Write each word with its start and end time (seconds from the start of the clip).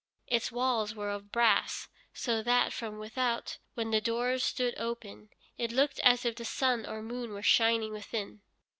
Its 0.25 0.51
walls 0.51 0.95
were 0.95 1.11
of 1.11 1.31
brass, 1.31 1.87
so 2.11 2.41
that 2.41 2.73
from 2.73 2.97
without, 2.97 3.59
when 3.75 3.91
the 3.91 4.01
doors 4.01 4.43
stood 4.43 4.73
open, 4.79 5.29
it 5.59 5.71
looked 5.71 5.99
as 5.99 6.25
if 6.25 6.35
the 6.37 6.43
sun 6.43 6.87
or 6.87 7.03
moon 7.03 7.29
were 7.33 7.43
shining 7.43 7.91
within. 7.93 8.41